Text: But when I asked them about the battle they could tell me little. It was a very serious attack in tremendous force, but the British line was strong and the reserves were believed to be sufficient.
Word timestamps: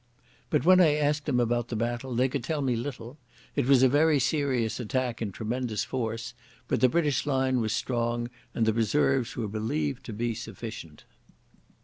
But 0.49 0.65
when 0.65 0.81
I 0.81 0.95
asked 0.95 1.27
them 1.27 1.39
about 1.39 1.67
the 1.67 1.75
battle 1.75 2.15
they 2.15 2.27
could 2.27 2.43
tell 2.43 2.63
me 2.63 2.75
little. 2.75 3.19
It 3.55 3.67
was 3.67 3.83
a 3.83 3.87
very 3.87 4.17
serious 4.17 4.79
attack 4.79 5.21
in 5.21 5.31
tremendous 5.31 5.83
force, 5.83 6.33
but 6.67 6.81
the 6.81 6.89
British 6.89 7.27
line 7.27 7.61
was 7.61 7.71
strong 7.71 8.27
and 8.55 8.65
the 8.65 8.73
reserves 8.73 9.35
were 9.37 9.47
believed 9.47 10.03
to 10.05 10.13
be 10.13 10.33
sufficient. 10.33 11.05